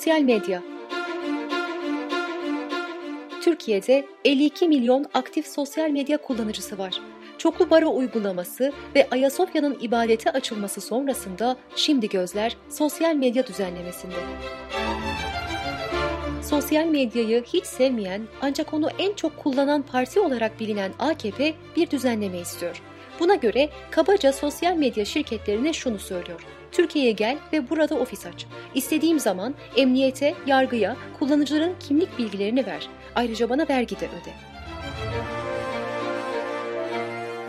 Sosyal 0.00 0.20
medya 0.20 0.62
Türkiye'de 3.42 4.06
52 4.24 4.68
milyon 4.68 5.06
aktif 5.14 5.46
sosyal 5.46 5.90
medya 5.90 6.18
kullanıcısı 6.18 6.78
var. 6.78 7.00
Çoklu 7.38 7.70
baro 7.70 7.96
uygulaması 7.96 8.72
ve 8.94 9.08
Ayasofya'nın 9.10 9.78
ibadete 9.80 10.30
açılması 10.30 10.80
sonrasında 10.80 11.56
şimdi 11.76 12.08
gözler 12.08 12.56
sosyal 12.68 13.14
medya 13.14 13.46
düzenlemesinde. 13.46 14.14
Sosyal 16.42 16.84
medyayı 16.84 17.44
hiç 17.44 17.66
sevmeyen 17.66 18.22
ancak 18.42 18.74
onu 18.74 18.88
en 18.98 19.14
çok 19.14 19.36
kullanan 19.36 19.82
parti 19.82 20.20
olarak 20.20 20.60
bilinen 20.60 20.92
AKP 20.98 21.54
bir 21.76 21.90
düzenleme 21.90 22.38
istiyor. 22.38 22.82
Buna 23.20 23.34
göre 23.34 23.68
kabaca 23.90 24.32
sosyal 24.32 24.76
medya 24.76 25.04
şirketlerine 25.04 25.72
şunu 25.72 25.98
söylüyor. 25.98 26.59
Türkiye'ye 26.72 27.12
gel 27.12 27.36
ve 27.52 27.70
burada 27.70 27.94
ofis 27.94 28.26
aç. 28.26 28.46
İstediğim 28.74 29.20
zaman 29.20 29.54
emniyete, 29.76 30.34
yargıya, 30.46 30.96
kullanıcıların 31.18 31.72
kimlik 31.80 32.18
bilgilerini 32.18 32.66
ver. 32.66 32.88
Ayrıca 33.14 33.50
bana 33.50 33.68
vergi 33.68 34.00
de 34.00 34.06
öde. 34.06 34.32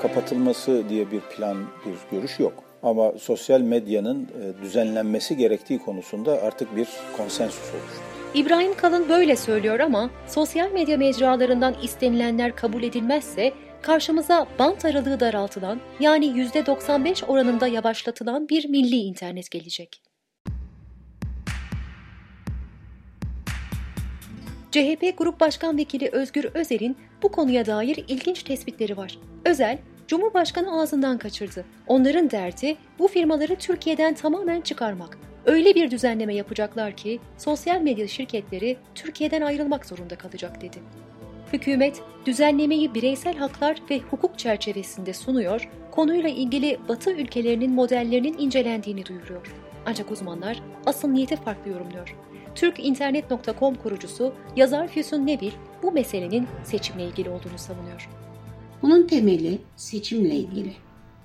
Kapatılması 0.02 0.89
diye 0.89 1.11
bir 1.11 1.19
plan, 1.19 1.58
bir 1.86 2.17
görüş 2.17 2.39
yok. 2.39 2.53
Ama 2.83 3.11
sosyal 3.11 3.61
medyanın 3.61 4.23
e, 4.23 4.63
düzenlenmesi 4.63 5.38
gerektiği 5.38 5.80
konusunda 5.80 6.41
artık 6.41 6.75
bir 6.75 6.88
konsensus 7.17 7.72
oluştu. 7.73 8.02
İbrahim 8.33 8.73
Kalın 8.73 9.09
böyle 9.09 9.35
söylüyor 9.35 9.80
ama 9.80 10.09
sosyal 10.28 10.72
medya 10.72 10.97
mecralarından 10.97 11.75
istenilenler 11.83 12.56
kabul 12.56 12.83
edilmezse 12.83 13.53
karşımıza 13.81 14.47
bant 14.59 14.85
aralığı 14.85 15.19
daraltılan 15.19 15.79
yani 15.99 16.25
%95 16.25 17.25
oranında 17.25 17.67
yavaşlatılan 17.67 18.49
bir 18.49 18.69
milli 18.69 18.95
internet 18.95 19.51
gelecek. 19.51 20.01
CHP 24.71 25.17
Grup 25.17 25.39
Başkan 25.39 25.77
Vekili 25.77 26.09
Özgür 26.11 26.43
Özel'in 26.43 26.97
bu 27.23 27.31
konuya 27.31 27.65
dair 27.65 28.05
ilginç 28.07 28.43
tespitleri 28.43 28.97
var. 28.97 29.17
Özel, 29.45 29.77
Cumhurbaşkanı 30.07 30.81
ağzından 30.81 31.17
kaçırdı. 31.17 31.66
Onların 31.88 32.31
derdi 32.31 32.77
bu 32.99 33.07
firmaları 33.07 33.55
Türkiye'den 33.55 34.13
tamamen 34.13 34.61
çıkarmak. 34.61 35.17
Öyle 35.45 35.75
bir 35.75 35.91
düzenleme 35.91 36.35
yapacaklar 36.35 36.97
ki 36.97 37.19
sosyal 37.38 37.81
medya 37.81 38.07
şirketleri 38.07 38.77
Türkiye'den 38.95 39.41
ayrılmak 39.41 39.85
zorunda 39.85 40.16
kalacak 40.16 40.61
dedi. 40.61 40.77
Hükümet 41.53 42.02
düzenlemeyi 42.25 42.94
bireysel 42.94 43.38
haklar 43.38 43.81
ve 43.89 43.99
hukuk 43.99 44.39
çerçevesinde 44.39 45.13
sunuyor, 45.13 45.69
konuyla 45.91 46.30
ilgili 46.30 46.77
Batı 46.89 47.11
ülkelerinin 47.11 47.71
modellerinin 47.71 48.38
incelendiğini 48.38 49.05
duyuruyor. 49.05 49.55
Ancak 49.85 50.11
uzmanlar 50.11 50.63
asıl 50.85 51.07
niyeti 51.07 51.35
farklı 51.35 51.72
yorumluyor. 51.72 52.16
Türkinternet.com 52.55 53.75
kurucusu 53.75 54.33
yazar 54.55 54.88
Füsun 54.88 55.27
Nebil 55.27 55.52
bu 55.83 55.91
meselenin 55.91 56.47
seçimle 56.63 57.05
ilgili 57.05 57.29
olduğunu 57.29 57.57
savunuyor. 57.57 58.09
Bunun 58.81 59.07
temeli 59.07 59.59
seçimle 59.75 60.35
ilgili. 60.35 60.73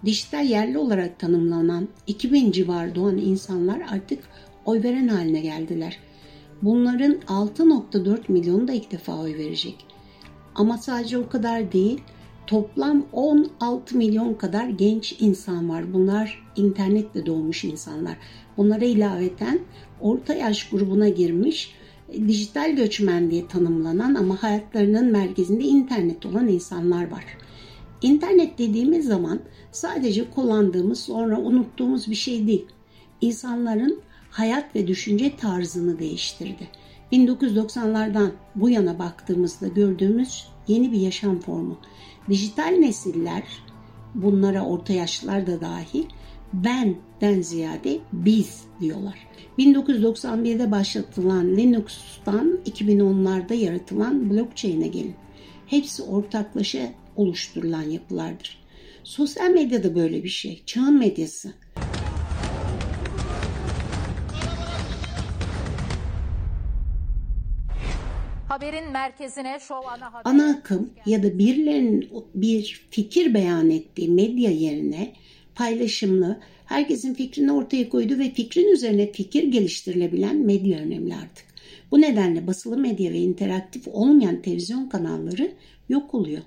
Dijital 0.05 0.47
yerli 0.47 0.79
olarak 0.79 1.19
tanımlanan 1.19 1.89
2000 2.07 2.53
civar 2.53 2.95
doğan 2.95 3.19
insanlar 3.19 3.83
artık 3.93 4.25
oy 4.65 4.83
veren 4.83 5.09
haline 5.09 5.41
geldiler. 5.41 5.99
Bunların 6.63 7.13
6.4 7.13 8.33
milyonu 8.33 8.69
da 8.69 8.73
ilk 8.73 8.91
defa 8.91 9.19
oy 9.19 9.35
verecek. 9.35 9.96
Ama 10.57 10.79
sadece 10.79 11.19
o 11.19 11.29
kadar 11.29 11.73
değil, 11.73 12.01
toplam 12.47 13.07
16 13.13 13.97
milyon 13.97 14.35
kadar 14.35 14.69
genç 14.69 15.17
insan 15.21 15.69
var. 15.69 15.93
Bunlar 15.93 16.47
internetle 16.57 17.27
doğmuş 17.27 17.65
insanlar. 17.65 18.17
Bunlara 18.57 18.85
ilaveten 18.85 19.59
orta 20.01 20.35
yaş 20.35 20.71
grubuna 20.71 21.09
girmiş 21.09 21.75
dijital 22.29 22.77
göçmen 22.77 23.31
diye 23.31 23.49
tanımlanan 23.49 24.15
ama 24.15 24.43
hayatlarının 24.43 25.13
merkezinde 25.13 25.65
internet 25.65 26.27
olan 26.27 26.49
insanlar 26.49 27.11
var. 27.11 27.25
İnternet 28.03 28.59
dediğimiz 28.59 29.07
zaman 29.07 29.41
sadece 29.73 30.31
kullandığımız 30.31 31.01
sonra 31.01 31.41
unuttuğumuz 31.41 32.11
bir 32.11 32.15
şey 32.15 32.47
değil. 32.47 32.67
İnsanların 33.21 34.01
hayat 34.31 34.77
ve 34.77 34.87
düşünce 34.87 35.37
tarzını 35.37 35.99
değiştirdi. 35.99 36.69
1990'lardan 37.13 38.31
bu 38.55 38.71
yana 38.71 38.99
baktığımızda 38.99 39.69
gördüğümüz 39.69 40.45
yeni 40.69 40.93
bir 40.93 41.01
yaşam 41.01 41.41
formu. 41.41 41.79
Dijital 42.29 42.77
nesiller 42.79 43.43
bunlara 44.15 44.65
orta 44.65 44.93
yaşlılar 44.93 45.47
da 45.47 45.61
dahil 45.61 46.05
benden 46.53 47.41
ziyade 47.41 47.99
biz 48.13 48.65
diyorlar. 48.81 49.27
1991'de 49.59 50.71
başlatılan 50.71 51.57
Linux'tan 51.57 52.59
2010'larda 52.67 53.55
yaratılan 53.55 54.31
blockchain'e 54.31 54.89
gelin. 54.89 55.15
Hepsi 55.67 56.03
ortaklaşa 56.03 56.93
oluşturulan 57.17 57.83
yapılardır. 57.83 58.59
Sosyal 59.05 59.51
medya 59.51 59.85
da 59.85 59.95
böyle 59.95 60.25
bir 60.25 60.29
şey. 60.29 60.63
Çağın 60.67 60.99
medyası. 60.99 61.53
Haberin 68.57 68.91
merkezine 68.93 69.59
şov 69.69 69.85
ana 69.87 70.13
haber. 70.13 70.21
Ana 70.25 70.51
akım 70.51 70.91
ya 71.07 71.23
da 71.23 71.39
birilerinin 71.39 72.09
bir 72.35 72.87
fikir 72.91 73.35
beyan 73.35 73.71
ettiği 73.71 74.09
medya 74.09 74.51
yerine 74.51 75.13
paylaşımlı, 75.55 76.41
herkesin 76.65 77.15
fikrini 77.15 77.53
ortaya 77.53 77.89
koydu 77.89 78.19
ve 78.19 78.31
fikrin 78.31 78.73
üzerine 78.73 79.13
fikir 79.13 79.43
geliştirilebilen 79.43 80.37
medya 80.37 80.79
önemli 80.79 81.15
artık. 81.15 81.47
Bu 81.91 82.01
nedenle 82.01 82.47
basılı 82.47 82.77
medya 82.77 83.13
ve 83.13 83.19
interaktif 83.19 83.89
olmayan 83.89 84.43
televizyon 84.43 84.89
kanalları 84.89 85.53
yok 85.89 86.15
oluyor. 86.15 86.43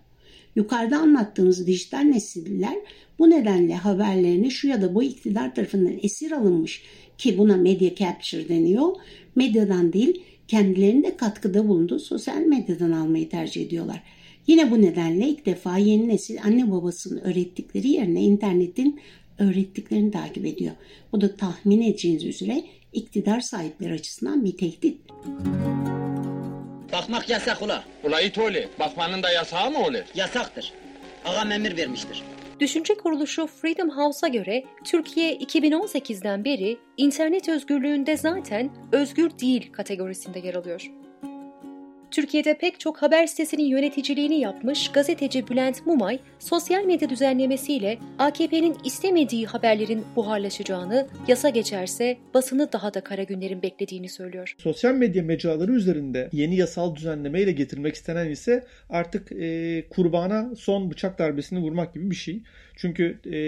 Yukarıda 0.55 0.97
anlattığımız 0.97 1.67
dijital 1.67 1.99
nesiller 1.99 2.75
bu 3.19 3.29
nedenle 3.29 3.75
haberlerini 3.75 4.51
şu 4.51 4.67
ya 4.67 4.81
da 4.81 4.95
bu 4.95 5.03
iktidar 5.03 5.55
tarafından 5.55 5.99
esir 6.03 6.31
alınmış 6.31 6.83
ki 7.17 7.37
buna 7.37 7.57
media 7.57 7.95
capture 7.95 8.49
deniyor. 8.49 8.95
Medyadan 9.35 9.93
değil 9.93 10.23
kendilerinde 10.49 11.17
katkıda 11.17 11.67
bulunduğu 11.67 11.99
sosyal 11.99 12.41
medyadan 12.41 12.91
almayı 12.91 13.29
tercih 13.29 13.65
ediyorlar. 13.65 14.03
Yine 14.47 14.71
bu 14.71 14.81
nedenle 14.81 15.27
ilk 15.27 15.45
defa 15.45 15.77
yeni 15.77 16.07
nesil 16.07 16.37
anne 16.43 16.71
babasının 16.71 17.21
öğrettikleri 17.21 17.87
yerine 17.87 18.21
internetin 18.21 19.01
öğrettiklerini 19.37 20.11
takip 20.11 20.45
ediyor. 20.45 20.75
Bu 21.11 21.21
da 21.21 21.35
tahmin 21.35 21.81
edeceğiniz 21.81 22.23
üzere 22.23 22.63
iktidar 22.93 23.39
sahipleri 23.39 23.93
açısından 23.93 24.45
bir 24.45 24.57
tehdit. 24.57 24.97
Bakmak 26.91 27.29
yasak 27.29 27.61
ula. 27.61 27.83
Ula 28.03 28.21
it 28.21 28.37
öyle. 28.37 28.69
Bakmanın 28.79 29.23
da 29.23 29.31
yasağı 29.31 29.71
mı 29.71 29.79
olur? 29.85 30.03
Yasaktır. 30.15 30.73
Ağam 31.25 31.51
emir 31.51 31.77
vermiştir. 31.77 32.23
Düşünce 32.59 32.97
kuruluşu 32.97 33.47
Freedom 33.47 33.89
House'a 33.89 34.27
göre 34.27 34.63
Türkiye 34.83 35.37
2018'den 35.37 36.45
beri 36.45 36.77
internet 36.97 37.49
özgürlüğünde 37.49 38.17
zaten 38.17 38.69
özgür 38.91 39.31
değil 39.39 39.71
kategorisinde 39.71 40.39
yer 40.39 40.55
alıyor. 40.55 40.91
Türkiye'de 42.11 42.57
pek 42.57 42.79
çok 42.79 43.01
haber 43.01 43.27
sitesinin 43.27 43.63
yöneticiliğini 43.63 44.39
yapmış 44.39 44.91
gazeteci 44.91 45.47
Bülent 45.47 45.85
Mumay, 45.85 46.19
sosyal 46.39 46.83
medya 46.83 47.09
düzenlemesiyle 47.09 47.99
AKP'nin 48.19 48.77
istemediği 48.83 49.45
haberlerin 49.45 50.05
buharlaşacağını, 50.15 51.07
yasa 51.27 51.49
geçerse 51.49 52.17
basını 52.33 52.71
daha 52.71 52.93
da 52.93 53.01
kara 53.01 53.23
günlerin 53.23 53.61
beklediğini 53.61 54.09
söylüyor. 54.09 54.55
Sosyal 54.57 54.93
medya 54.93 55.23
mecraları 55.23 55.71
üzerinde 55.71 56.29
yeni 56.31 56.55
yasal 56.55 56.95
düzenlemeyle 56.95 57.51
getirmek 57.51 57.95
istenen 57.95 58.29
ise 58.29 58.63
artık 58.89 59.31
e, 59.31 59.83
kurbana 59.89 60.55
son 60.55 60.91
bıçak 60.91 61.19
darbesini 61.19 61.59
vurmak 61.59 61.93
gibi 61.93 62.11
bir 62.11 62.15
şey. 62.15 62.41
Çünkü 62.75 63.19
e, 63.33 63.39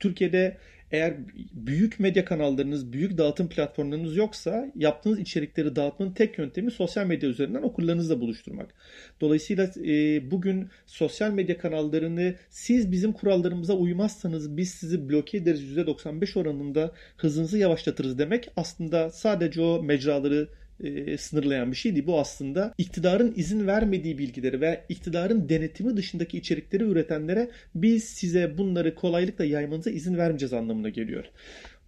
Türkiye'de 0.00 0.56
Eğer 0.92 1.14
büyük 1.52 2.00
medya 2.00 2.24
kanallarınız, 2.24 2.92
büyük 2.92 3.18
dağıtım 3.18 3.48
platformlarınız 3.48 4.16
yoksa 4.16 4.72
yaptığınız 4.76 5.18
içerikleri 5.18 5.76
dağıtmanın 5.76 6.12
tek 6.12 6.38
yöntemi 6.38 6.70
sosyal 6.70 7.06
medya 7.06 7.28
üzerinden 7.28 7.62
okurlarınızla 7.62 8.20
buluşturmak. 8.20 8.74
Dolayısıyla 9.20 9.70
e, 9.86 10.30
bugün 10.30 10.68
sosyal 10.86 11.30
medya 11.30 11.58
kanallarını 11.58 12.34
siz 12.50 12.92
bizim 12.92 13.12
kurallarımıza 13.12 13.74
uymazsanız 13.74 14.56
biz 14.56 14.70
sizi 14.70 15.08
bloke 15.08 15.38
ederiz 15.38 15.76
%95 15.76 16.38
oranında 16.38 16.92
hızınızı 17.16 17.58
yavaşlatırız 17.58 18.18
demek 18.18 18.50
aslında 18.56 19.10
sadece 19.10 19.60
o 19.60 19.82
mecraları 19.82 20.48
e, 20.84 21.18
sınırlayan 21.18 21.70
bir 21.70 21.76
şey 21.76 21.94
değil. 21.94 22.06
Bu 22.06 22.20
aslında 22.20 22.74
iktidarın 22.78 23.34
izin 23.36 23.66
vermediği 23.66 24.18
bilgileri 24.18 24.60
ve 24.60 24.84
iktidarın 24.88 25.48
denetimi 25.48 25.96
dışındaki 25.96 26.38
içerikleri 26.38 26.84
üretenlere 26.84 27.50
biz 27.74 28.04
size 28.04 28.58
bunları 28.58 28.94
kolaylıkla 28.94 29.44
yaymanıza 29.44 29.90
izin 29.90 30.18
vermeyeceğiz 30.18 30.52
anlamına 30.52 30.88
geliyor. 30.88 31.24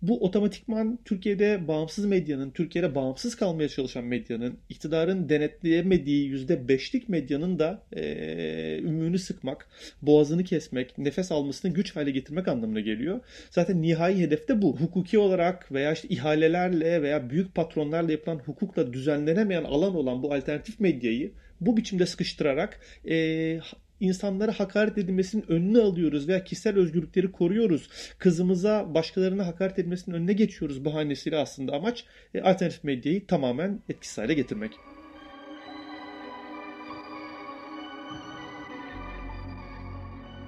Bu 0.02 0.24
otomatikman 0.24 0.98
Türkiye'de 1.04 1.68
bağımsız 1.68 2.04
medyanın, 2.04 2.50
Türkiye'de 2.50 2.94
bağımsız 2.94 3.36
kalmaya 3.36 3.68
çalışan 3.68 4.04
medyanın, 4.04 4.58
iktidarın 4.68 5.28
denetleyemediği 5.28 6.34
%5'lik 6.34 7.08
medyanın 7.08 7.58
da 7.58 7.82
e, 7.92 8.78
ümüğünü 8.78 9.18
sıkmak, 9.18 9.68
boğazını 10.02 10.44
kesmek, 10.44 10.98
nefes 10.98 11.32
almasını 11.32 11.74
güç 11.74 11.96
hale 11.96 12.10
getirmek 12.10 12.48
anlamına 12.48 12.80
geliyor. 12.80 13.20
Zaten 13.50 13.82
nihai 13.82 14.18
hedef 14.18 14.48
de 14.48 14.62
bu. 14.62 14.76
Hukuki 14.76 15.18
olarak 15.18 15.72
veya 15.72 15.92
işte 15.92 16.08
ihalelerle 16.08 17.02
veya 17.02 17.30
büyük 17.30 17.54
patronlarla 17.54 18.12
yapılan 18.12 18.38
hukukla 18.38 18.92
düzenlenemeyen 18.92 19.64
alan 19.64 19.94
olan 19.94 20.22
bu 20.22 20.34
alternatif 20.34 20.80
medyayı 20.80 21.32
bu 21.60 21.76
biçimde 21.76 22.06
sıkıştırarak 22.06 22.80
e, 23.08 23.60
insanlara 24.00 24.60
hakaret 24.60 24.98
edilmesinin 24.98 25.44
önünü 25.48 25.80
alıyoruz 25.80 26.28
veya 26.28 26.44
kişisel 26.44 26.76
özgürlükleri 26.76 27.32
koruyoruz. 27.32 27.88
Kızımıza 28.18 28.94
başkalarına 28.94 29.46
hakaret 29.46 29.78
edilmesinin 29.78 30.16
önüne 30.16 30.32
geçiyoruz 30.32 30.84
bahanesiyle 30.84 31.36
aslında 31.36 31.72
amaç 31.72 32.04
e, 32.34 32.40
alternatif 32.40 32.84
medyayı 32.84 33.26
tamamen 33.26 33.80
etkisiz 33.88 34.18
hale 34.18 34.34
getirmek. 34.34 34.72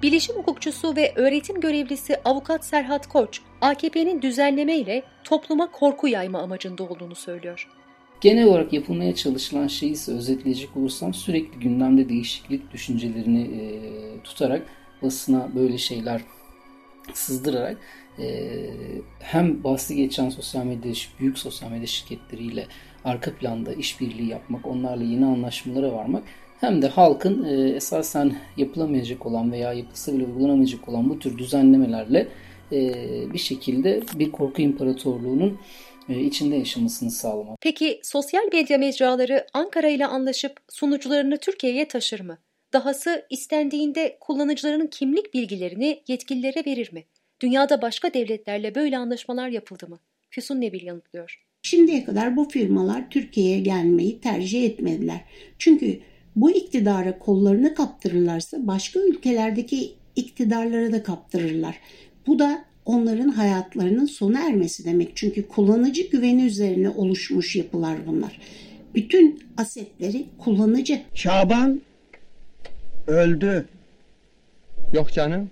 Bilişim 0.03 0.35
hukukçusu 0.35 0.95
ve 0.95 1.13
öğretim 1.15 1.61
görevlisi 1.61 2.15
avukat 2.25 2.65
Serhat 2.65 3.07
Koç, 3.07 3.41
AKP'nin 3.61 4.21
düzenleme 4.21 4.77
ile 4.77 5.03
topluma 5.23 5.71
korku 5.71 6.07
yayma 6.07 6.41
amacında 6.41 6.83
olduğunu 6.83 7.15
söylüyor. 7.15 7.67
Genel 8.23 8.45
olarak 8.45 8.73
yapılmaya 8.73 9.15
çalışılan 9.15 9.67
şeyi 9.67 9.91
ise 9.91 10.11
özetleyecek 10.11 10.77
olursam 10.77 11.13
sürekli 11.13 11.59
gündemde 11.59 12.09
değişiklik 12.09 12.73
düşüncelerini 12.73 13.41
e, 13.41 13.63
tutarak 14.23 14.65
basına 15.01 15.49
böyle 15.55 15.77
şeyler 15.77 16.21
sızdırarak 17.13 17.77
e, 18.19 18.49
hem 19.19 19.63
bahsi 19.63 19.95
geçen 19.95 20.29
sosyal 20.29 20.65
medya, 20.65 20.93
büyük 21.19 21.37
sosyal 21.37 21.71
medya 21.71 21.87
şirketleriyle 21.87 22.67
arka 23.05 23.35
planda 23.35 23.73
işbirliği 23.73 24.29
yapmak, 24.29 24.65
onlarla 24.65 25.03
yeni 25.03 25.25
anlaşmalara 25.25 25.93
varmak 25.93 26.23
hem 26.61 26.81
de 26.81 26.87
halkın 26.87 27.43
e, 27.43 27.69
esasen 27.69 28.35
yapılamayacak 28.57 29.25
olan 29.25 29.51
veya 29.51 29.73
yapılsa 29.73 30.13
bile 30.13 30.25
uygulanamayacak 30.25 30.89
olan 30.89 31.09
bu 31.09 31.19
tür 31.19 31.37
düzenlemelerle 31.37 32.27
e, 32.71 32.93
bir 33.33 33.39
şekilde 33.39 34.01
bir 34.15 34.31
korku 34.31 34.61
imparatorluğunun 34.61 35.59
içinde 36.09 36.55
yaşamasını 36.55 37.11
sağlamak. 37.11 37.57
Peki 37.61 37.99
sosyal 38.03 38.43
medya 38.53 38.77
mecraları 38.77 39.47
Ankara 39.53 39.87
ile 39.87 40.05
anlaşıp 40.05 40.57
sunucularını 40.69 41.37
Türkiye'ye 41.37 41.87
taşır 41.87 42.19
mı? 42.19 42.37
Dahası 42.73 43.25
istendiğinde 43.29 44.17
kullanıcıların 44.19 44.87
kimlik 44.87 45.33
bilgilerini 45.33 46.03
yetkililere 46.07 46.65
verir 46.65 46.93
mi? 46.93 47.03
Dünyada 47.39 47.81
başka 47.81 48.13
devletlerle 48.13 48.75
böyle 48.75 48.97
anlaşmalar 48.97 49.49
yapıldı 49.49 49.87
mı? 49.87 49.99
Füsun 50.29 50.61
Nebil 50.61 50.83
yanıtlıyor. 50.83 51.43
Şimdiye 51.61 52.03
kadar 52.03 52.35
bu 52.35 52.49
firmalar 52.49 53.09
Türkiye'ye 53.09 53.59
gelmeyi 53.59 54.21
tercih 54.21 54.63
etmediler. 54.65 55.21
Çünkü 55.59 55.99
bu 56.35 56.51
iktidara 56.51 57.19
kollarını 57.19 57.73
kaptırırlarsa 57.73 58.67
başka 58.67 58.99
ülkelerdeki 58.99 59.93
iktidarlara 60.15 60.91
da 60.91 61.03
kaptırırlar. 61.03 61.79
Bu 62.27 62.39
da 62.39 62.65
onların 62.85 63.27
hayatlarının 63.27 64.05
sona 64.05 64.47
ermesi 64.47 64.85
demek. 64.85 65.11
Çünkü 65.15 65.47
kullanıcı 65.47 66.09
güveni 66.09 66.45
üzerine 66.45 66.89
oluşmuş 66.89 67.55
yapılar 67.55 67.97
bunlar. 68.07 68.39
Bütün 68.95 69.43
asetleri 69.57 70.25
kullanıcı. 70.37 71.01
Şaban 71.13 71.81
öldü. 73.07 73.65
Yok 74.93 75.13
canım. 75.13 75.49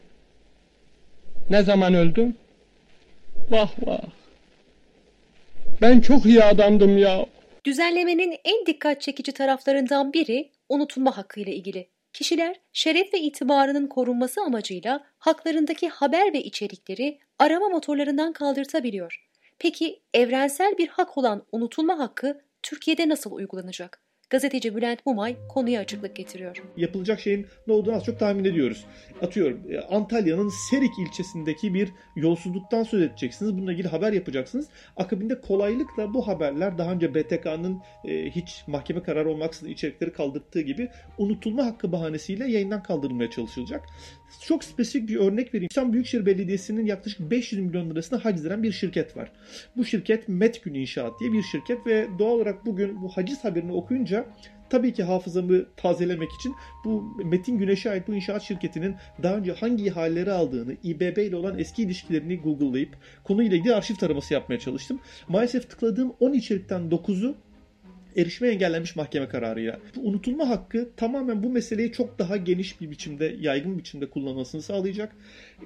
Ne 1.49 1.63
zaman 1.63 1.93
öldü? 1.93 2.33
Vah 3.49 3.71
vah. 3.85 4.01
Ben 5.81 5.99
çok 5.99 6.25
iyi 6.25 6.43
adamdım 6.43 6.97
ya. 6.97 7.25
Düzenlemenin 7.65 8.35
en 8.45 8.65
dikkat 8.65 9.01
çekici 9.01 9.31
taraflarından 9.31 10.13
biri 10.13 10.49
unutulma 10.69 11.17
hakkı 11.17 11.39
ile 11.39 11.55
ilgili. 11.55 11.87
Kişiler 12.13 12.59
şeref 12.73 13.13
ve 13.13 13.19
itibarının 13.19 13.87
korunması 13.87 14.41
amacıyla 14.41 15.03
haklarındaki 15.17 15.89
haber 15.89 16.33
ve 16.33 16.43
içerikleri 16.43 17.19
arama 17.39 17.69
motorlarından 17.69 18.33
kaldırtabiliyor. 18.33 19.27
Peki 19.59 20.01
evrensel 20.13 20.77
bir 20.77 20.87
hak 20.87 21.17
olan 21.17 21.45
unutulma 21.51 21.99
hakkı 21.99 22.41
Türkiye'de 22.63 23.09
nasıl 23.09 23.31
uygulanacak? 23.31 24.01
Gazeteci 24.31 24.75
Bülent 24.75 25.05
Mumay 25.05 25.35
konuya 25.49 25.81
açıklık 25.81 26.15
getiriyor. 26.15 26.63
Yapılacak 26.77 27.19
şeyin 27.19 27.47
ne 27.67 27.73
olduğunu 27.73 27.95
az 27.95 28.03
çok 28.03 28.19
tahmin 28.19 28.45
ediyoruz. 28.45 28.85
Atıyorum 29.21 29.61
e, 29.69 29.79
Antalya'nın 29.79 30.51
Serik 30.69 30.91
ilçesindeki 30.99 31.73
bir 31.73 31.89
yolsuzluktan 32.15 32.83
söz 32.83 33.01
edeceksiniz. 33.01 33.57
Bununla 33.57 33.73
ilgili 33.73 33.87
haber 33.87 34.13
yapacaksınız. 34.13 34.67
Akabinde 34.97 35.41
kolaylıkla 35.41 36.13
bu 36.13 36.27
haberler 36.27 36.77
daha 36.77 36.91
önce 36.91 37.15
BTK'nın 37.15 37.81
e, 38.05 38.29
hiç 38.29 38.63
mahkeme 38.67 39.03
kararı 39.03 39.29
olmaksızın 39.29 39.69
içerikleri 39.69 40.13
kaldırttığı 40.13 40.61
gibi 40.61 40.89
unutulma 41.17 41.65
hakkı 41.65 41.91
bahanesiyle 41.91 42.51
yayından 42.51 42.83
kaldırılmaya 42.83 43.29
çalışılacak. 43.29 43.85
Çok 44.41 44.63
spesifik 44.63 45.09
bir 45.09 45.15
örnek 45.15 45.53
vereyim. 45.53 45.67
İstanbul 45.71 45.93
Büyükşehir 45.93 46.25
Belediyesi'nin 46.25 46.85
yaklaşık 46.85 47.31
500 47.31 47.61
milyon 47.61 47.89
lirasını 47.89 48.19
haciz 48.19 48.49
bir 48.49 48.71
şirket 48.71 49.17
var. 49.17 49.31
Bu 49.77 49.85
şirket 49.85 50.27
Metgün 50.27 50.73
İnşaat 50.73 51.19
diye 51.19 51.31
bir 51.31 51.43
şirket 51.43 51.87
ve 51.87 52.07
doğal 52.19 52.31
olarak 52.31 52.65
bugün 52.65 53.01
bu 53.01 53.09
haciz 53.09 53.43
haberini 53.43 53.73
okuyunca 53.73 54.20
tabii 54.69 54.94
ki 54.94 55.03
hafızamı 55.03 55.65
tazelemek 55.77 56.29
için 56.39 56.56
bu 56.85 57.18
Metin 57.25 57.57
Güneş'e 57.57 57.89
ait 57.89 58.07
bu 58.07 58.15
inşaat 58.15 58.41
şirketinin 58.41 58.95
daha 59.23 59.35
önce 59.35 59.51
hangi 59.51 59.85
ihaleleri 59.85 60.31
aldığını, 60.31 60.75
İBB 60.83 61.18
ile 61.18 61.35
olan 61.35 61.59
eski 61.59 61.83
ilişkilerini 61.83 62.38
Google'layıp 62.38 62.97
konuyla 63.23 63.57
ilgili 63.57 63.75
arşiv 63.75 63.95
taraması 63.95 64.33
yapmaya 64.33 64.59
çalıştım. 64.59 65.00
Maalesef 65.27 65.69
tıkladığım 65.69 66.13
10 66.19 66.33
içerikten 66.33 66.81
9'u 66.81 67.35
erişime 68.15 68.50
engellenmiş 68.50 68.95
mahkeme 68.95 69.27
kararıyla. 69.27 69.79
Bu 69.95 70.01
unutulma 70.01 70.50
hakkı 70.50 70.89
tamamen 70.97 71.44
bu 71.44 71.50
meseleyi 71.50 71.91
çok 71.91 72.19
daha 72.19 72.38
geniş 72.38 72.81
bir 72.81 72.91
biçimde, 72.91 73.35
yaygın 73.39 73.77
biçimde 73.77 74.09
kullanmasını 74.09 74.62
sağlayacak. 74.62 75.15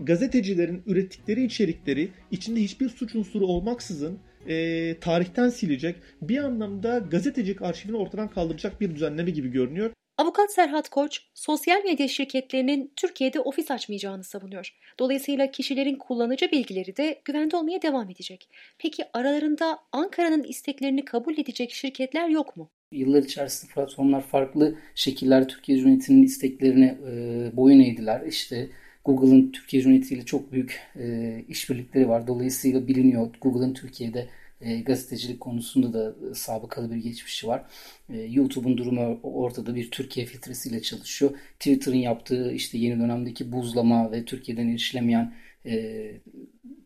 Gazetecilerin 0.01 0.84
ürettikleri 0.86 1.46
içerikleri 1.46 2.10
içinde 2.31 2.62
hiçbir 2.62 2.90
suç 2.90 3.16
unsuru 3.16 3.46
olmaksızın 3.46 4.19
e, 4.47 5.00
tarihten 5.00 5.50
silecek, 5.50 5.95
bir 6.21 6.38
anlamda 6.38 6.98
gazetecilik 6.98 7.62
arşivini 7.62 7.98
ortadan 7.98 8.27
kaldıracak 8.27 8.81
bir 8.81 8.96
düzenleme 8.96 9.31
gibi 9.31 9.51
görünüyor. 9.51 9.91
Avukat 10.17 10.53
Serhat 10.53 10.89
Koç, 10.89 11.22
sosyal 11.34 11.84
medya 11.84 12.08
şirketlerinin 12.08 12.93
Türkiye'de 12.96 13.39
ofis 13.39 13.72
açmayacağını 13.72 14.24
savunuyor. 14.24 14.75
Dolayısıyla 15.00 15.51
kişilerin 15.51 15.96
kullanıcı 15.96 16.51
bilgileri 16.51 16.98
de 16.98 17.22
güvende 17.25 17.58
olmaya 17.58 17.81
devam 17.81 18.10
edecek. 18.10 18.50
Peki 18.79 19.03
aralarında 19.13 19.79
Ankara'nın 19.91 20.43
isteklerini 20.43 21.05
kabul 21.05 21.38
edecek 21.38 21.72
şirketler 21.72 22.29
yok 22.29 22.58
mu? 22.58 22.70
Yıllar 22.91 23.24
içerisinde 23.24 23.74
platformlar 23.74 24.22
farklı 24.22 24.75
şekillerde 24.96 25.48
Türkiye 25.48 25.77
Cumhuriyeti'nin 25.77 26.24
isteklerine 26.24 26.98
e, 27.08 27.12
boyun 27.58 27.79
eğdiler. 27.79 28.22
İşte 28.27 28.70
Google'ın 29.05 29.51
Türkiye 29.51 29.83
Cumhuriyeti 29.83 30.25
çok 30.25 30.51
büyük 30.51 30.81
e, 30.95 31.43
işbirlikleri 31.47 32.09
var. 32.09 32.27
Dolayısıyla 32.27 32.88
biliniyor 32.88 33.29
Google'ın 33.41 33.74
Türkiye'de 33.74 34.29
e, 34.62 34.81
gazetecilik 34.81 35.39
konusunda 35.39 35.93
da 35.93 36.15
e, 36.31 36.33
sabıkalı 36.33 36.91
bir 36.91 36.97
geçmişi 36.97 37.47
var. 37.47 37.63
E, 38.09 38.21
YouTube'un 38.21 38.77
durumu 38.77 39.19
ortada 39.24 39.75
bir 39.75 39.91
Türkiye 39.91 40.25
filtresiyle 40.25 40.81
çalışıyor. 40.81 41.31
Twitter'ın 41.59 41.97
yaptığı 41.97 42.51
işte 42.51 42.77
yeni 42.77 43.00
dönemdeki 43.00 43.51
buzlama 43.51 44.12
ve 44.12 44.25
Türkiye'den 44.25 44.67
erişilemeyen 44.67 45.33
e, 45.65 46.12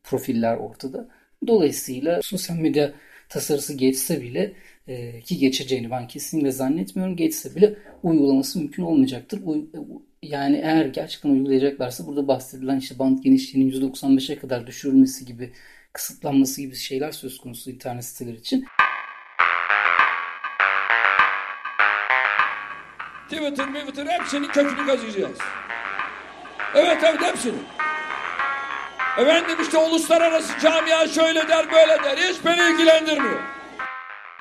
profiller 0.03 0.57
ortada. 0.57 1.07
Dolayısıyla 1.47 2.21
sosyal 2.23 2.57
medya 2.57 2.93
tasarısı 3.29 3.73
geçse 3.73 4.21
bile 4.21 4.53
e, 4.89 5.21
ki 5.21 5.37
geçeceğini 5.37 5.91
ben 5.91 6.07
kesinlikle 6.07 6.51
zannetmiyorum. 6.51 7.15
Geçse 7.15 7.55
bile 7.55 7.75
uygulaması 8.03 8.59
mümkün 8.59 8.83
olmayacaktır. 8.83 9.41
Uy, 9.43 9.65
yani 10.23 10.57
eğer 10.57 10.85
gerçekten 10.85 11.29
uygulayacaklarsa 11.29 12.07
burada 12.07 12.27
bahsedilen 12.27 12.79
işte 12.79 12.99
band 12.99 13.19
genişliğinin 13.23 13.91
%95'e 13.91 14.39
kadar 14.39 14.67
düşürülmesi 14.67 15.25
gibi 15.25 15.51
kısıtlanması 15.93 16.61
gibi 16.61 16.75
şeyler 16.75 17.11
söz 17.11 17.37
konusu 17.37 17.71
internet 17.71 18.05
siteleri 18.05 18.35
için. 18.35 18.65
Twitter, 23.29 23.73
Twitter 23.73 24.05
hepsinin 24.05 24.47
kökünü 24.47 24.85
kazıyacağız. 24.85 25.37
Evet 26.75 26.97
evet 27.03 27.21
hepsini. 27.21 27.57
Efendim 29.19 29.57
işte 29.61 29.77
uluslararası 29.77 30.59
camia 30.61 31.07
şöyle 31.07 31.47
der 31.47 31.71
böyle 31.71 32.03
der. 32.03 32.17
Hiç 32.17 32.45
beni 32.45 32.73
ilgilendirmiyor. 32.73 33.58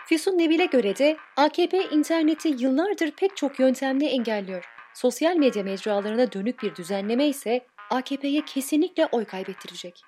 Füsun 0.09 0.38
Nebil'e 0.38 0.67
göre 0.67 0.97
de 0.97 1.17
AKP 1.37 1.85
interneti 1.93 2.49
yıllardır 2.59 3.11
pek 3.11 3.37
çok 3.37 3.59
yöntemle 3.59 4.07
engelliyor. 4.07 4.65
Sosyal 4.95 5.37
medya 5.37 5.62
mecralarına 5.62 6.33
dönük 6.33 6.62
bir 6.62 6.77
düzenleme 6.77 7.29
ise 7.29 7.61
AKP'ye 7.91 8.45
kesinlikle 8.45 9.07
oy 9.07 9.25
kaybettirecek. 9.25 10.03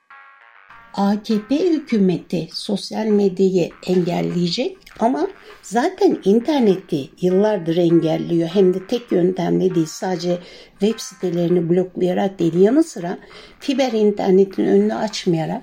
AKP 0.95 1.71
hükümeti 1.71 2.49
sosyal 2.53 3.07
medyayı 3.07 3.71
engelleyecek 3.87 4.77
ama 5.01 5.29
zaten 5.63 6.19
interneti 6.25 7.11
yıllardır 7.21 7.77
engelliyor. 7.77 8.49
Hem 8.49 8.75
de 8.75 8.87
tek 8.87 9.13
yöntemle 9.13 9.75
değil 9.75 9.87
sadece 9.87 10.39
web 10.81 10.99
sitelerini 10.99 11.71
bloklayarak 11.71 12.39
değil 12.39 12.55
yanı 12.55 12.85
sıra 12.85 13.19
fiber 13.59 13.93
internetin 13.93 14.65
önünü 14.65 14.95
açmayarak 14.95 15.63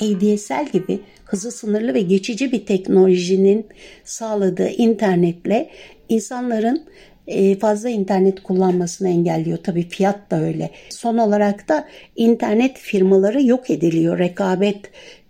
ADSL 0.00 0.72
gibi 0.72 1.00
hızı 1.24 1.50
sınırlı 1.50 1.94
ve 1.94 2.00
geçici 2.00 2.52
bir 2.52 2.66
teknolojinin 2.66 3.66
sağladığı 4.04 4.68
internetle 4.68 5.70
insanların 6.08 6.84
e, 7.26 7.58
fazla 7.58 7.88
internet 7.88 8.42
kullanmasını 8.42 9.08
engelliyor. 9.08 9.58
Tabii 9.62 9.88
fiyat 9.88 10.30
da 10.30 10.40
öyle. 10.40 10.70
Son 10.90 11.18
olarak 11.18 11.68
da 11.68 11.88
internet 12.16 12.78
firmaları 12.78 13.42
yok 13.42 13.70
ediliyor. 13.70 14.18
Rekabet 14.18 14.80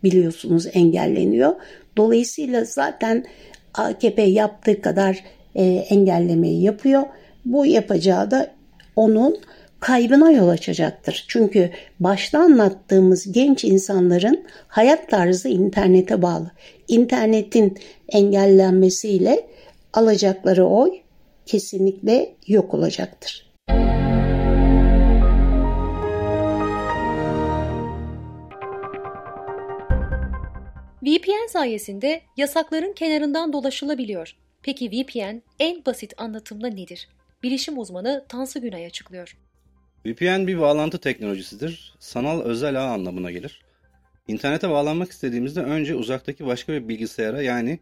biliyorsunuz 0.03 0.67
engelleniyor. 0.73 1.55
Dolayısıyla 1.97 2.65
zaten 2.65 3.25
AKP 3.75 4.23
yaptığı 4.23 4.81
kadar 4.81 5.25
e, 5.55 5.65
engellemeyi 5.65 6.63
yapıyor. 6.63 7.03
Bu 7.45 7.67
yapacağı 7.67 8.31
da 8.31 8.51
onun 8.97 9.39
kaybına 9.85 10.31
yol 10.31 10.49
açacaktır. 10.49 11.25
Çünkü 11.29 11.71
başta 12.01 12.39
anlattığımız 12.39 13.33
genç 13.33 13.65
insanların 13.65 14.47
hayat 14.69 15.11
tarzı 15.11 15.49
internete 15.49 16.23
bağlı. 16.23 16.51
İnternetin 16.89 17.79
engellenmesiyle 18.09 19.47
alacakları 19.93 20.67
oy 20.67 20.91
kesinlikle 21.47 22.35
yok 22.47 22.75
olacaktır. 22.75 23.55
VPN 31.03 31.47
sayesinde 31.49 32.21
yasakların 32.37 32.93
kenarından 32.93 33.53
dolaşılabiliyor. 33.53 34.37
Peki 34.63 34.91
VPN 34.91 35.43
en 35.61 35.85
basit 35.87 36.15
anlatımla 36.17 36.69
nedir? 36.69 37.09
Bilişim 37.43 37.79
uzmanı 37.79 38.25
Tansu 38.29 38.61
Günay 38.61 38.87
açıklıyor. 38.87 39.44
VPN 40.07 40.47
bir 40.47 40.61
bağlantı 40.61 40.99
teknolojisidir. 40.99 41.95
Sanal 41.99 42.41
özel 42.41 42.85
ağ 42.85 42.93
anlamına 42.93 43.31
gelir. 43.31 43.63
İnternete 44.29 44.71
bağlanmak 44.71 45.11
istediğimizde 45.11 45.61
önce 45.61 45.95
uzaktaki 45.95 46.47
başka 46.47 46.73
bir 46.73 46.89
bilgisayara 46.89 47.43
yani 47.43 47.79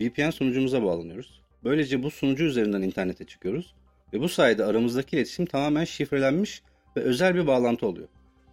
VPN 0.00 0.30
sunucumuza 0.30 0.82
bağlanıyoruz. 0.82 1.40
Böylece 1.64 2.02
bu 2.02 2.10
sunucu 2.10 2.44
üzerinden 2.44 2.82
internete 2.82 3.24
çıkıyoruz 3.24 3.74
ve 4.12 4.20
bu 4.20 4.28
sayede 4.28 4.64
aramızdaki 4.64 5.16
iletişim 5.16 5.46
tamamen 5.46 5.84
şifrelenmiş 5.84 6.62
ve 6.96 7.00
özel 7.00 7.34
bir 7.34 7.46
bağlantı 7.46 7.86
oluyor. 7.86 8.08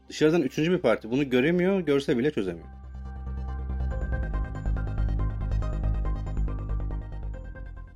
Dışarıdan 0.10 0.42
üçüncü 0.42 0.72
bir 0.72 0.78
parti 0.78 1.12
bunu 1.12 1.30
göremiyor, 1.30 1.80
görse 1.80 2.18
bile 2.18 2.32
çözemiyor. 2.32 2.68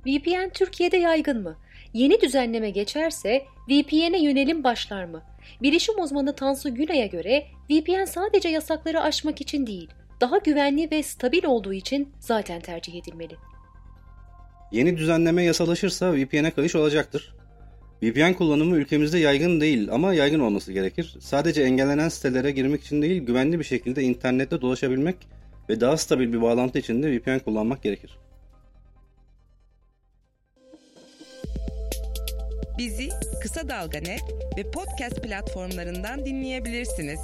VPN 0.06 0.50
Türkiye'de 0.54 0.96
yaygın 0.96 1.42
mı? 1.42 1.56
Yeni 1.94 2.20
düzenleme 2.20 2.70
geçerse 2.70 3.44
VPN'e 3.68 4.22
yönelim 4.22 4.64
başlar 4.64 5.04
mı? 5.04 5.22
Bilişim 5.62 6.02
uzmanı 6.02 6.36
Tansu 6.36 6.74
Günay'a 6.74 7.06
göre 7.06 7.46
VPN 7.70 8.04
sadece 8.04 8.48
yasakları 8.48 9.00
aşmak 9.00 9.40
için 9.40 9.66
değil, 9.66 9.88
daha 10.20 10.38
güvenli 10.38 10.90
ve 10.90 11.02
stabil 11.02 11.44
olduğu 11.44 11.72
için 11.72 12.08
zaten 12.20 12.60
tercih 12.60 12.94
edilmeli. 12.94 13.36
Yeni 14.72 14.96
düzenleme 14.96 15.42
yasalaşırsa 15.42 16.12
VPN'e 16.12 16.50
kayış 16.50 16.74
olacaktır. 16.74 17.34
VPN 18.02 18.32
kullanımı 18.32 18.76
ülkemizde 18.76 19.18
yaygın 19.18 19.60
değil 19.60 19.88
ama 19.92 20.14
yaygın 20.14 20.40
olması 20.40 20.72
gerekir. 20.72 21.16
Sadece 21.20 21.62
engellenen 21.62 22.08
sitelere 22.08 22.50
girmek 22.50 22.82
için 22.82 23.02
değil, 23.02 23.22
güvenli 23.22 23.58
bir 23.58 23.64
şekilde 23.64 24.02
internette 24.02 24.60
dolaşabilmek 24.60 25.16
ve 25.68 25.80
daha 25.80 25.96
stabil 25.96 26.32
bir 26.32 26.42
bağlantı 26.42 26.78
için 26.78 27.02
de 27.02 27.18
VPN 27.18 27.38
kullanmak 27.38 27.82
gerekir. 27.82 28.18
Bizi 32.78 33.08
Kısa 33.42 33.68
Dalga 33.68 33.98
Net 33.98 34.22
ve 34.56 34.70
podcast 34.70 35.22
platformlarından 35.22 36.26
dinleyebilirsiniz. 36.26 37.20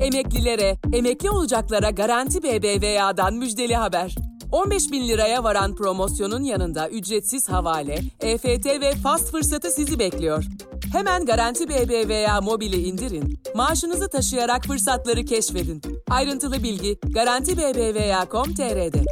Emeklilere, 0.00 0.76
emekli 0.92 1.30
olacaklara 1.30 1.90
Garanti 1.90 2.42
BBVA'dan 2.42 3.34
müjdeli 3.34 3.74
haber. 3.76 4.14
15 4.52 4.92
bin 4.92 5.08
liraya 5.08 5.44
varan 5.44 5.74
promosyonun 5.74 6.42
yanında 6.42 6.88
ücretsiz 6.88 7.48
havale, 7.48 7.98
EFT 8.20 8.66
ve 8.66 8.92
fast 8.92 9.30
fırsatı 9.30 9.70
sizi 9.70 9.98
bekliyor. 9.98 10.44
Hemen 10.92 11.26
Garanti 11.26 11.68
BBVA 11.68 12.40
mobili 12.40 12.76
indirin, 12.76 13.40
maaşınızı 13.54 14.08
taşıyarak 14.08 14.64
fırsatları 14.64 15.24
keşfedin. 15.24 15.82
Ayrıntılı 16.10 16.62
bilgi 16.62 16.98
Garanti 17.14 17.56
BBVA.com.tr'de. 17.56 19.04